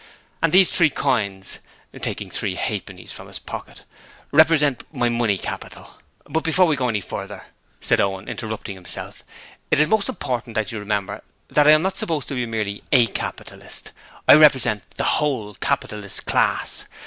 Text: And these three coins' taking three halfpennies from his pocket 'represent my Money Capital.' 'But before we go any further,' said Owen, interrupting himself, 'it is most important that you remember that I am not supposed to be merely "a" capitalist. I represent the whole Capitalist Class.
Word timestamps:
And 0.41 0.51
these 0.51 0.71
three 0.71 0.89
coins' 0.89 1.59
taking 2.01 2.31
three 2.31 2.55
halfpennies 2.55 3.11
from 3.13 3.27
his 3.27 3.37
pocket 3.37 3.83
'represent 4.31 4.83
my 4.91 5.09
Money 5.09 5.37
Capital.' 5.37 5.99
'But 6.27 6.43
before 6.43 6.65
we 6.65 6.75
go 6.75 6.89
any 6.89 7.01
further,' 7.01 7.43
said 7.79 8.01
Owen, 8.01 8.27
interrupting 8.27 8.73
himself, 8.75 9.21
'it 9.69 9.79
is 9.79 9.87
most 9.87 10.09
important 10.09 10.55
that 10.55 10.71
you 10.71 10.79
remember 10.79 11.21
that 11.49 11.67
I 11.67 11.71
am 11.73 11.83
not 11.83 11.97
supposed 11.97 12.27
to 12.29 12.33
be 12.33 12.47
merely 12.47 12.81
"a" 12.91 13.05
capitalist. 13.05 13.91
I 14.27 14.33
represent 14.33 14.89
the 14.95 15.03
whole 15.03 15.53
Capitalist 15.53 16.25
Class. 16.25 16.85